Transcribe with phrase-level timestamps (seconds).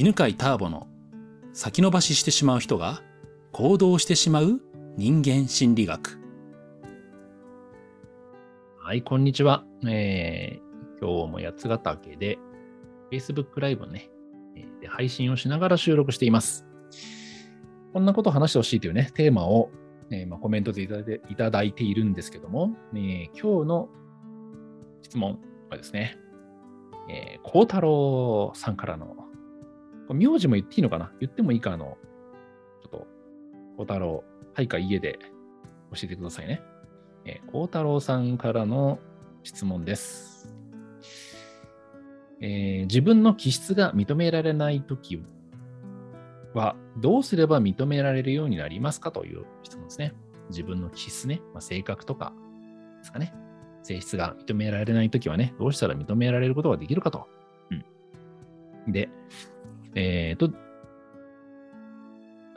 [0.00, 0.86] 犬飼ターボの
[1.52, 3.02] 先延ばししてしまう人が
[3.50, 4.60] 行動してしまう
[4.96, 6.20] 人間心理学。
[8.78, 9.64] はい、こんにちは。
[9.88, 12.38] えー、今日も八ヶ岳で
[13.10, 14.08] Facebook ライブね、
[14.54, 16.64] えで配信をしながら収録しています。
[17.92, 19.72] こんなことを話してほしいというね、テーマを、
[20.12, 23.88] えーまあ、コメントでいただいていただいているんですけども、えー今日の
[25.02, 25.40] 質問
[25.70, 26.16] はですね、
[27.10, 29.27] えー、孝太郎さんからの、
[30.14, 31.12] 名字も言っていいのかな？
[31.20, 31.96] 言ってもいいかあの、
[32.82, 33.06] ちょっと、
[33.76, 35.18] 孝太郎、はいか家で
[35.92, 36.62] 教えてくださいね。
[37.24, 38.98] えー、孝太郎さんからの
[39.42, 40.54] 質問です。
[42.40, 45.20] えー自分の気質が認められないとき
[46.54, 50.14] は、どうすれば認められるようになりますかという質問ですね。
[50.48, 52.32] 自分の気質ね、まあ、性格とか
[52.98, 53.34] ですかね。
[53.82, 57.26] 性質が認められないときはね、どうしたら認められることができるかと。
[58.86, 59.10] うん、で、
[59.98, 60.52] えっ、と、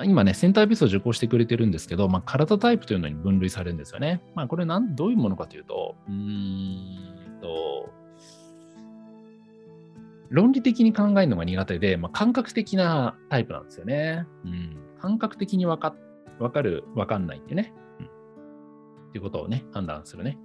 [0.04, 4.22] 今ね、センタービスを受講してくれてるんですけど、まあ、体タイプというのに分類されるんですよね。
[4.36, 7.90] まあ、これなん、どういうものかというと、うんと、
[10.30, 14.28] 論理的に考えるのが苦手で、まあ、感覚的なタイプなんですよね。
[14.46, 15.96] うん、感覚的にわか
[16.40, 18.06] わかる、わかんないってね、うん。
[18.06, 18.10] っ
[19.12, 20.38] ていうことをね、判断するね、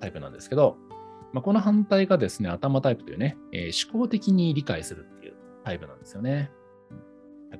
[0.00, 0.76] タイプなんですけど、
[1.32, 5.06] まあ、この反対がですね、頭タイプというね、えー思考的に理解する
[5.66, 6.52] タイプなんですよね。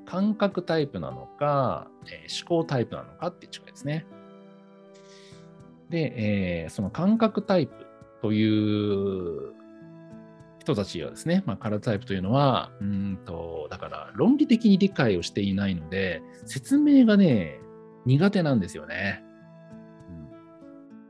[0.04, 4.06] 感覚タイプなのか、えー思考タイプなのかっていう違いですね。
[5.90, 6.14] で、
[6.62, 7.84] えーその感覚タイプ
[8.22, 9.54] という
[10.60, 17.58] 人たちはですね、まあ、カラータイプというのは、うんと、だから論理的に理解をしていないので、説明がね、
[18.04, 19.24] 苦手なんですよね。
[20.10, 20.28] うん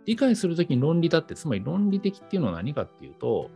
[0.07, 3.51] 理解するときに論理だって、つまり論理的っていうのは何かっていうと、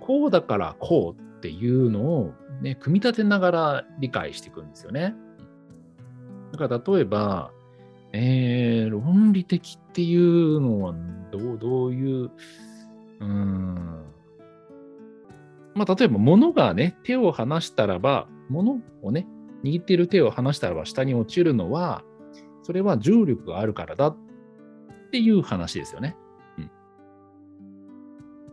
[0.00, 5.14] こうだからこうっていうのを、ね、組み立てながら理解していくんですよね。
[6.52, 7.50] だから例えば、
[8.14, 10.94] えー、論理的っていうのは
[11.30, 14.04] どうどういう、うーん、
[15.74, 19.26] まあ、例えば物がね、手を離したらば、物をね、
[19.64, 22.04] 握っている手を離したらば下に落ちるのは、
[22.62, 24.16] それは重力があるからだっ
[25.10, 26.16] ていう話ですよね。
[26.56, 26.70] うん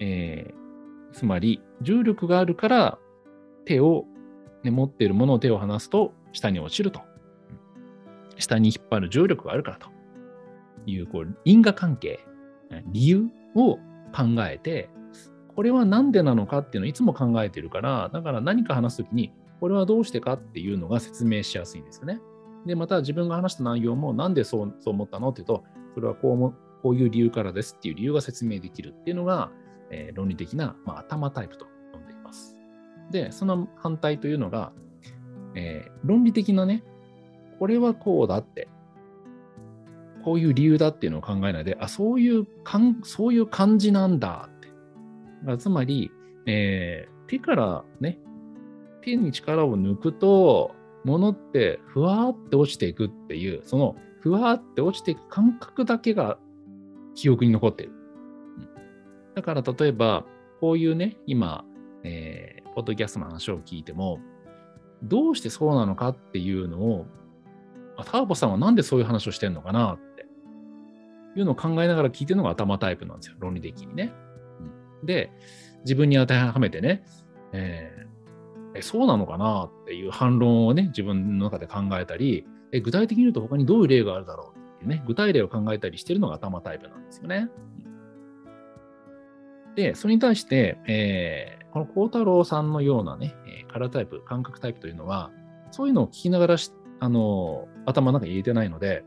[0.02, 0.61] えー
[1.14, 3.00] つまり、重力があるから
[3.66, 4.06] 手を、
[4.64, 7.02] ね、持っているものを手を離すと下に落ちると。
[8.38, 9.90] 下に引っ張る重力があるからと
[10.86, 12.20] いう、こう、因果関係、
[12.88, 13.82] 理由を考
[14.40, 14.90] えて、
[15.56, 22.20] これは何でなのかっていうのをいつも考えてるから、だから何か話すときに、これはどうしてかっていうのが説明しやすいんですよね。
[22.66, 29.52] で、また自分が話した内容も、なんでそうそう思ったのっていうと、それはこうもこういう理由からですっていう理由が説明できるっていうのが、
[29.92, 32.56] えー論理的な、まあ、頭タイプと呼んでいます。
[33.12, 34.72] で、その反対というのが、
[35.56, 36.84] えー論理的なね、
[37.60, 38.68] これはこうだって、
[40.24, 45.58] こういう理由だっていうのを考えないで、あ、そういうかん、そういう感じなんだって。
[45.58, 46.12] つまり、
[46.46, 48.20] えー手からね、
[49.02, 50.76] 手に力を抜くと、
[51.06, 56.38] 物ってふわーって落ちていくっていう、そのふわーって落ちていく感覚だけが
[57.16, 57.94] 記憶に残っている。
[59.36, 60.26] だから例えば、
[60.60, 61.66] こういうね、今、
[62.04, 64.20] えーポッドキャストの話を聞いても、
[65.04, 67.06] どうしてそうなのかっていうのを、
[67.98, 70.26] あターボさんはなんでそういう話をしてんのかなって
[71.38, 74.14] いうのを考えながら聞いてるのが頭タイプなんですよ、論理的にね。
[75.04, 75.32] で、
[75.84, 77.04] 自分に当てはめてね、
[77.52, 78.02] えー
[78.74, 87.50] えそうなのかなっていう反論をね、自分の中で考えたり、え具体的に言うと他にどういう例があるだろうっていうね、具体例を考えたりしてるのが頭タイプなんですよね。
[89.76, 93.36] で、それに対して、えーこの孝太郎さんのようなね、
[93.72, 95.32] カラータイプ、感覚タイプというのは、
[95.72, 99.04] そういうのを聞きながらしあの頭の中に入れてないので、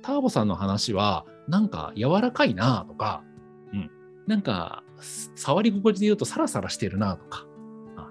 [0.00, 3.22] ターボさんの話は、なんか柔らかいなとか、
[3.72, 3.90] うん、
[4.26, 4.82] なんか
[5.34, 7.46] 触り心地で言うとサラサラしてるなとか、
[7.96, 8.10] あ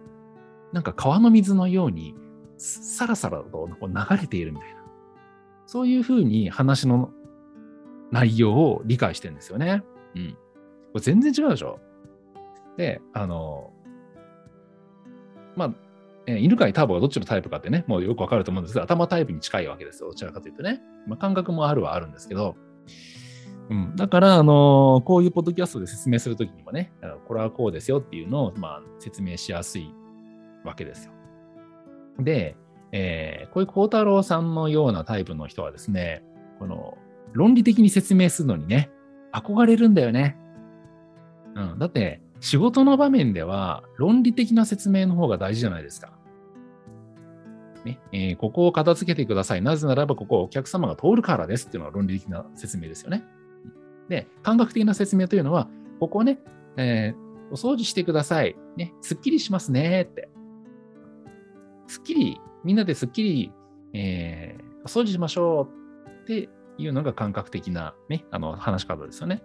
[0.71, 2.13] なんか川の水のように
[2.57, 4.83] サラサラと流れているみたいな、
[5.65, 7.11] そういうふうに話の
[8.11, 9.83] 内容を理解してるんですよね。
[10.15, 10.37] うん。
[10.91, 11.79] これ全然違うでしょ？
[12.77, 13.71] で、あの、
[15.55, 15.73] まあ、
[16.27, 20.09] えー犬飼ターボがどっちのタイプかってね、もうよくわかると思うんですが、頭タイプに近いわけですよ。
[20.09, 20.81] どちらかというとね。
[21.07, 22.55] まあ、感覚もあるはあるんですけど、
[23.69, 26.91] うん、だから、あのこういうポッドキャストで説明するときにもね、
[27.27, 29.93] これはこうですよっていうのを、まあ、説明しやすい
[30.63, 31.13] わけですよ。
[32.19, 32.55] で、
[32.91, 36.23] えーこういう孝太郎さんのようなタイプの人はですね、
[36.59, 36.97] この
[37.33, 38.91] 論理的に説明するのにね、
[39.33, 40.37] 憧れるんだよね。
[41.55, 46.11] うん、だって、仕事の場面では論理的な説明の方が大事じゃないですか。
[47.85, 49.61] ねえーここを片付けてください。
[49.61, 53.23] なぜならば、ここはお客様が通るからですっていうのが論理的な説明ですよね。
[54.09, 55.67] で、感覚的な説明というのは、
[55.99, 56.39] ここをね、
[56.77, 58.55] えーお掃除してください。
[58.77, 60.29] ね、すっきりしますねって。
[61.87, 63.51] すっきり、みんなですっきり、
[63.93, 65.67] えーお掃除しましょ
[66.07, 66.49] うって
[66.79, 69.43] いうのが感覚的な、ね、あの話し方ですよね。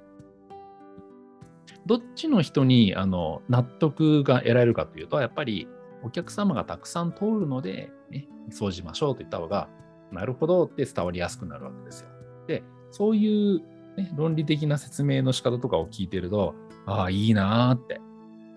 [1.86, 5.68] どっちの人にあの納得が得られるかというと、やっぱり
[6.02, 9.68] お客様がたくさん通るので、ね、掃除しましょうと言った方が、
[10.12, 12.08] なるほどって伝わりやすくなるわけですよ。
[12.46, 13.60] で、そういう、
[13.96, 16.54] ね、論理的な説明の仕方とかを聞いてると、
[16.86, 18.00] ああ、いいなーって、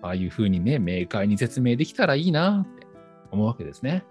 [0.02, 2.86] ああいうふうにね、明快に説明できたらいいなーって
[3.30, 4.04] 思うわけですね。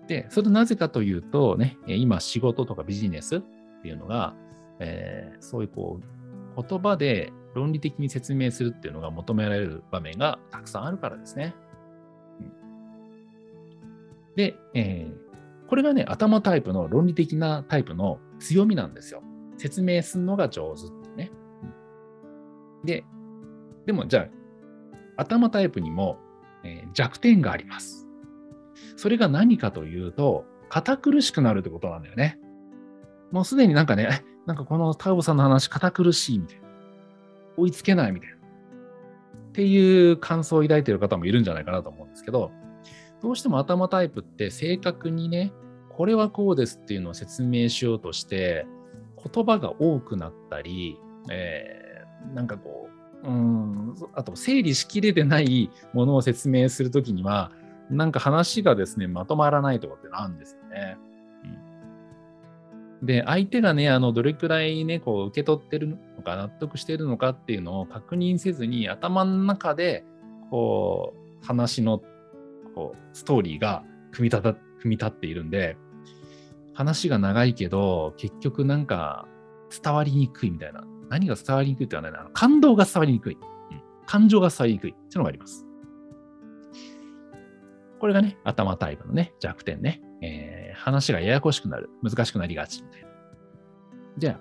[0.00, 3.40] うん、で、それなぜかというとね、今仕事とかビジネスっ
[3.82, 4.34] ていうのが、
[4.80, 6.17] えーそういうこう、
[6.60, 11.54] 言葉で論理的に説明するっていうのが求められる場面がたくさんあるからですね。
[14.36, 15.28] で、えー
[15.68, 19.22] これがね、頭タイプの論理的なタイプの強みなんですよ。
[19.58, 21.30] 説明するのが上手ってね。
[22.84, 23.04] で、
[23.84, 24.28] でもじゃあ、
[25.18, 26.16] 頭タイプにも、
[26.64, 28.08] えー弱点があります。
[28.96, 32.38] それが何かというと、堅苦しくなるってことなんだよね。
[33.30, 36.62] もうすでになんかね、なんかこのタウボさんの話堅苦しいみたいな。
[37.58, 38.36] 追いつけないみたいな。
[38.36, 38.40] っ
[39.52, 42.50] ていう感想を抱いてる方もいるんじゃないかなと思うんですけど、
[43.20, 45.52] どうしても頭タイプって正確にね、
[45.90, 48.66] これはこうですっていうのを説明しようとして、
[49.22, 50.98] 言葉が多くなったり、
[51.30, 51.88] えー
[52.34, 52.88] なんかこ
[53.22, 57.52] う、うん、あと整理しきれてないものを説明するときには、
[57.90, 60.98] なんか話がですね、まとまらないとかってなんですよね。
[63.02, 70.04] で、相手がね、あの、どれくらいね、こう、受け取ってるのか、納得してるのかっていうのを確認せずに、頭の中で、
[70.50, 72.02] こう、話の、
[72.74, 75.76] こう、ストーリーが組み立た、組み立っているんで、
[76.74, 79.26] 話が長いけど、結局なんか
[79.82, 80.84] 伝わりにくいみたいな。
[81.08, 82.30] 何が伝わりにくいって言わないな。
[82.32, 83.34] 感動が伝わりにくい。
[83.34, 84.92] うん感情が伝わりにくい。
[84.92, 85.66] っていうのがあります。
[87.98, 90.00] これがね、頭タイプのね、弱点ね。
[90.22, 91.90] えー話がややこしくなる。
[92.02, 93.08] 難しくなりがちみたいな。
[94.16, 94.40] じゃあ、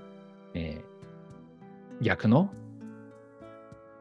[0.53, 0.97] えー
[2.01, 2.51] 逆の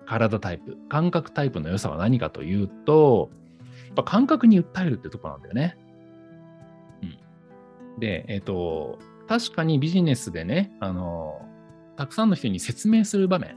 [0.06, 3.30] 体タイプ、感覚タイプの良さは何かというと、
[3.86, 5.76] やっぱ感覚に訴えるってとこなんだよね。
[7.02, 8.00] うん。
[8.00, 8.98] で、えっ、と、
[9.28, 11.40] 確かにビジネスでね、あの、
[11.96, 13.56] たくさんの人に説明する場面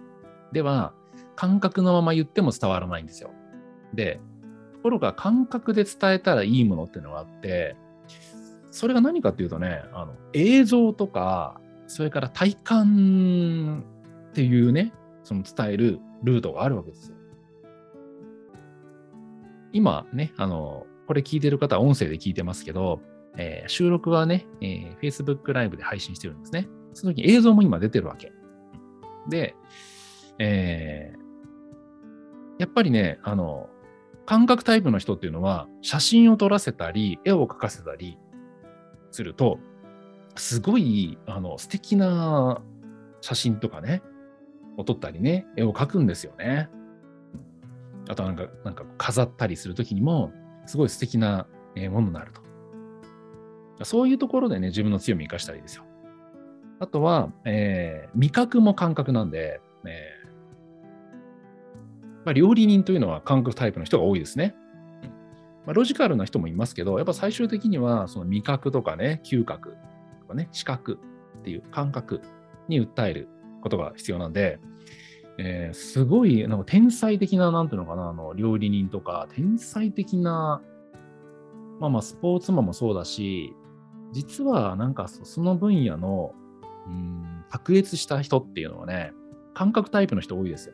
[0.51, 0.93] では、
[1.35, 3.31] 感覚のまま言っても伝わらないんですよ。
[3.93, 4.19] で、
[4.73, 7.75] ところが感覚で伝えたらいいものっていうのがあって、
[8.71, 13.83] それが何かっていうとね、あの映像とか、それから体感
[14.29, 14.93] っていうね、
[15.23, 17.15] その伝えるルートがあるわけですよ。
[19.71, 23.01] 今ね、あの、これ聞いてる方は音声で聞いてますけど、
[23.37, 26.67] えー収録はね、えー Facebook ライブで配信してるんですね。
[26.93, 28.31] その時映像も今出てるわけ。
[29.29, 29.55] で、
[30.37, 31.19] えー
[32.59, 33.69] やっぱりね、あの、
[34.25, 38.17] 感覚タイプの人っていうのは、写真を撮らせたり、絵を描かせたり
[39.11, 39.59] すると、
[40.35, 42.61] すごい、あの、素敵な
[43.21, 44.01] 写真とかね、
[44.77, 46.69] を撮ったりね、絵を描くんですよね。
[48.07, 50.31] あとなんか、なんか飾ったりするときにも、
[50.65, 53.85] すごい素敵なえものになると。
[53.85, 55.83] そういうところでね、自分の強みを生かしたらいいですよ。
[56.79, 60.29] あとは、えー味覚も感覚なんで、えー
[62.25, 64.55] まあ、料理人というのは感覚タイプの人が多いですね。
[65.69, 69.77] まあ、ロジカルな人もいますけど、やっぱ最終的にはその味覚とかね、嗅覚
[70.19, 70.97] とかね、視覚
[71.41, 72.21] っていう感覚
[72.67, 73.27] に訴える
[73.61, 74.59] ことが必要なんで、
[75.37, 80.63] えーすごいなんか天才的な、なんていうのかな、あの料理人とか、天才的な、
[81.79, 83.53] まあまあスポーツマンもそうだし、
[84.11, 86.33] 実はなんかその分野の、
[86.87, 89.13] うん、卓越した人っていうのはね、
[89.53, 90.73] 感覚タイプの人多いですよ。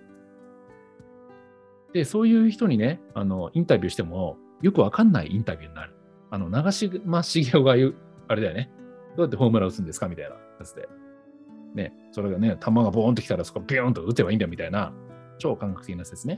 [1.91, 5.95] で、そういう人にね、あの、インタビューしても、よくわかんないインタビューになる。
[6.31, 7.95] あの、長嶋茂雄が言う、
[8.27, 8.69] あれだよね。
[9.15, 10.87] どうやってホームラン打つんですかみたいなやつで。
[11.73, 14.93] ね、それがね、球がボーンと来たらそこビューンと打てばいいんだみたいな、
[15.37, 16.37] 超感覚的な説明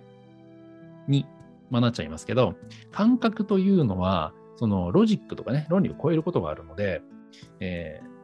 [1.08, 1.28] に、
[1.70, 2.56] まあ、なっちゃいますけど、
[2.92, 7.02] 感覚というのは、そのロジックとかね、論理を超えることがあるので、
[7.60, 8.18] えー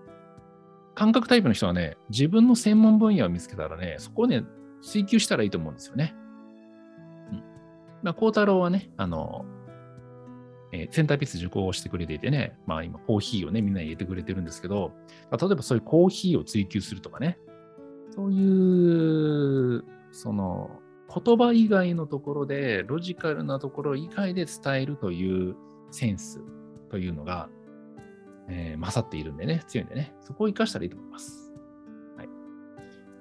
[0.95, 4.43] 感覚タイプの人はね、自分の専門分野を見つけたらね、そこをね、
[4.81, 6.15] 追求したらいいと思うんですよね。
[7.31, 7.43] うん。
[8.03, 9.45] まあ、孝太郎はね、あの、
[10.73, 14.91] えーセンターピース受講をしてくれていてね、まあ今コーヒーをね、みんなに入れてくれてるんですけど、
[15.31, 17.37] 例えばそういうコーヒーを追求するとかね、
[18.09, 20.79] そういう、その、
[21.13, 25.55] 言葉以外のところで、ロジカルなところ以外で伝えるという
[25.91, 26.41] センス
[26.89, 27.49] というのが、
[28.49, 31.53] えー勝っているんでね、強いんでね、そこを活かしたらいいと思います。
[32.17, 32.29] はい。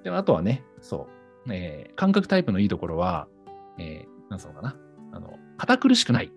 [0.03, 1.07] で、あとはね、そ
[1.47, 3.27] う、えー感覚タイプのいいところは、
[3.77, 4.75] えーなんつうかな、
[5.11, 6.31] あの、堅苦しくない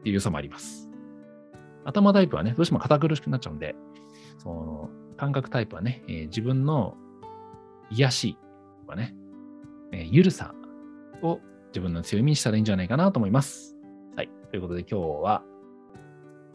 [0.00, 0.88] っていう良さもあります。
[1.84, 3.74] 頭タイプはね、どうしても堅苦しくなっちゃうんで、
[4.38, 6.96] その、感覚タイプはね、えー自分の
[7.90, 8.38] 癒し
[8.82, 9.14] とかね、
[9.92, 10.54] えーゆるさ
[11.22, 13.76] を自分の強みにしたらいいんじゃないかなと思います。
[14.16, 14.30] はい。
[14.50, 15.42] ということで今日は、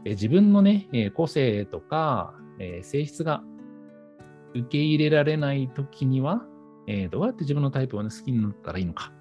[0.06, 3.44] えー自分のね、え個性とか、え性質が
[4.54, 6.46] 受け入れられないときには、
[6.88, 9.12] えどうやって自分のタイプを、ね、好きになったらいいのか。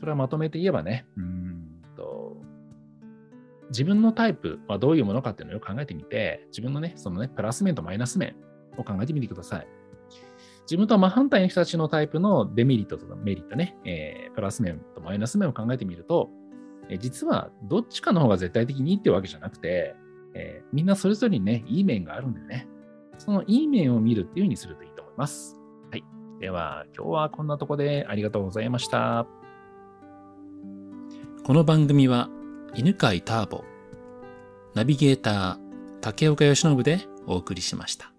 [0.00, 1.45] それはまとめて言えばね、うん、
[3.70, 8.36] 自分のタイプはどういうものかっていうのをよく考えてみて、自分のね、そのね、プラス面とマイナス面
[8.76, 9.66] を考えてみてください。
[10.62, 16.28] 自分とは真反対の人たちのタイプのデメリットとメリットね、えープラス面とマイナス面を考えてみると、
[16.88, 19.94] えー実はどっちかの方が絶対的にいいっていうわけじゃなくて、
[20.34, 22.68] えーみんなそれぞれにね、いい面があるんでね、
[23.18, 25.56] そのいい面を見るっていうふうにするといいと思います。
[25.90, 26.04] はい。
[26.40, 29.26] では、今日はこんなとこでありがとうございました。
[31.44, 32.28] この番組は
[32.78, 33.64] 犬飼ターボ、
[34.74, 35.58] ナビゲーター
[36.02, 38.12] 竹岡義信でお送りしました。